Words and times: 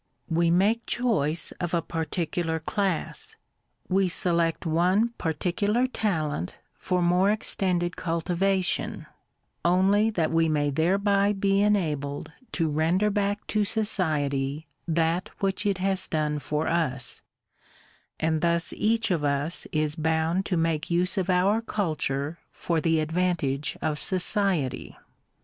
We 0.31 0.49
make 0.49 0.87
choice 0.87 1.51
of 1.59 1.75
a 1.75 1.81
particular 1.83 2.57
class,— 2.57 3.35
we 3.87 4.09
select 4.09 4.65
one 4.65 5.09
particular 5.19 5.85
talent 5.85 6.55
for 6.73 7.03
more 7.03 7.29
extended 7.29 7.95
cultivation,— 7.97 9.05
only 9.63 10.09
that 10.09 10.31
we 10.31 10.49
may 10.49 10.71
thereby 10.71 11.33
be 11.33 11.61
enabled 11.61 12.31
to 12.53 12.67
render 12.67 13.11
bach 13.11 13.45
to 13.49 13.63
society 13.63 14.65
that 14.87 15.29
which 15.37 15.67
it 15.67 15.77
has 15.77 16.07
done 16.07 16.39
for 16.39 16.67
us;— 16.67 17.21
and 18.19 18.41
tlvus 18.41 18.73
each 18.77 19.11
of 19.11 19.23
us 19.23 19.67
is 19.71 19.95
bound 19.95 20.47
to 20.47 20.57
make 20.57 20.89
use 20.89 21.15
of 21.15 21.29
our 21.29 21.61
culture 21.61 22.39
for 22.51 22.81
the 22.81 23.01
advantage 23.01 23.77
of 23.83 23.99
society. 23.99 24.97